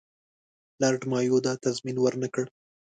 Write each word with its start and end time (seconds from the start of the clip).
لارډ 0.81 1.01
مایو 1.11 1.37
دا 1.45 1.53
تضمین 1.65 1.97
ورنه 1.99 2.27
کړ. 2.33 2.45